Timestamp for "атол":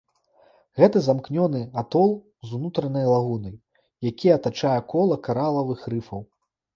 1.81-2.09